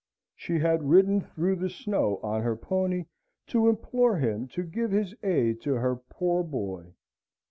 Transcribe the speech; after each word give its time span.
She 0.35 0.57
had 0.57 0.89
ridden 0.89 1.21
through 1.21 1.57
the 1.57 1.69
snow 1.69 2.19
on 2.23 2.41
her 2.41 2.55
pony, 2.55 3.05
to 3.45 3.69
implore 3.69 4.17
him 4.17 4.47
to 4.47 4.63
give 4.63 4.89
his 4.89 5.13
aid 5.21 5.61
to 5.61 5.75
her 5.75 5.95
poor 5.95 6.41
boy. 6.41 6.95